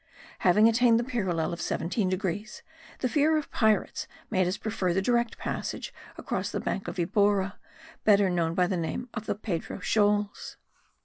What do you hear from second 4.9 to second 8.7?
the direct passage across the bank of Vibora, better known by